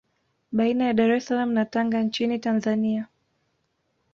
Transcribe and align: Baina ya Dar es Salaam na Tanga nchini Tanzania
Baina 0.57 0.85
ya 0.85 0.93
Dar 0.93 1.11
es 1.17 1.25
Salaam 1.25 1.53
na 1.53 1.65
Tanga 1.65 2.01
nchini 2.01 2.39
Tanzania 2.39 3.07